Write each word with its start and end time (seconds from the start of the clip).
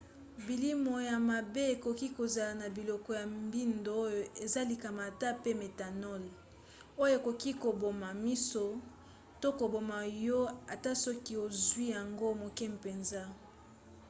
bilimo 0.45 0.95
ya 1.09 1.17
mabe 1.29 1.61
ekoki 1.73 2.07
kozala 2.17 2.53
na 2.61 2.67
biloko 2.77 3.09
ya 3.19 3.25
mbindo 3.35 3.91
oyo 4.07 4.21
eza 4.43 4.61
likama 4.71 5.01
ata 5.11 5.29
pe 5.43 5.51
méthanol 5.61 6.23
oyo 7.03 7.13
ekoki 7.19 7.51
koboma 7.63 8.09
miso 8.23 8.67
to 9.41 9.49
koboma 9.59 9.97
yo 10.25 10.41
ata 10.73 10.91
soki 11.03 11.33
ozwi 11.45 11.85
yango 11.95 12.27
moke 12.41 12.65
mpenza 12.75 13.23